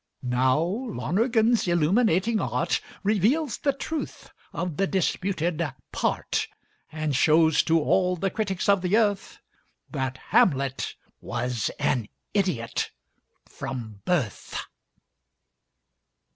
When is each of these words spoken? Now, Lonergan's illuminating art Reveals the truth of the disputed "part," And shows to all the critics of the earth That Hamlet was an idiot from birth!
Now, 0.23 0.57
Lonergan's 0.59 1.67
illuminating 1.67 2.39
art 2.41 2.81
Reveals 3.03 3.59
the 3.59 3.71
truth 3.71 4.31
of 4.51 4.77
the 4.77 4.87
disputed 4.87 5.63
"part," 5.91 6.47
And 6.91 7.15
shows 7.15 7.61
to 7.65 7.79
all 7.79 8.15
the 8.15 8.31
critics 8.31 8.67
of 8.67 8.81
the 8.81 8.97
earth 8.97 9.37
That 9.91 10.17
Hamlet 10.17 10.95
was 11.21 11.69
an 11.77 12.07
idiot 12.33 12.89
from 13.47 14.01
birth! 14.05 14.57